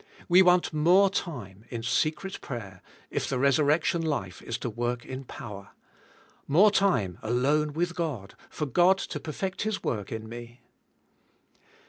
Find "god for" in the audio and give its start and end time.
7.93-8.65